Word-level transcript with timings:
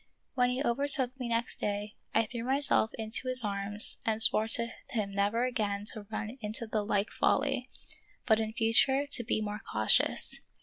When 0.33 0.49
he 0.49 0.63
overtook 0.63 1.19
me 1.19 1.27
next 1.29 1.59
day 1.59 1.93
I 2.11 2.25
threw 2.25 2.43
myself 2.43 2.89
into 2.95 3.27
his 3.27 3.43
arms 3.43 4.01
and 4.03 4.19
swore 4.19 4.47
to 4.47 4.69
him 4.89 5.11
never 5.11 5.45
again 5.45 5.81
to 5.93 6.07
run 6.09 6.39
into 6.41 6.65
the 6.65 6.81
like 6.83 7.11
folly, 7.11 7.69
but 8.25 8.39
in 8.39 8.53
future 8.53 9.05
to 9.05 9.23
be 9.23 9.41
more 9.43 9.59
cautious. 9.71 10.39